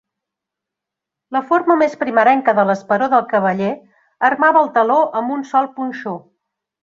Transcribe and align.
La 1.35 1.41
forma 1.49 1.75
més 1.81 1.91
primerenca 2.03 2.55
de 2.61 2.65
l'esperó 2.69 3.09
de 3.13 3.19
cavaller 3.35 3.69
armava 4.31 4.65
el 4.65 4.71
taló 4.79 4.99
amb 5.21 5.35
un 5.39 5.45
sol 5.53 5.69
punxó. 5.77 6.17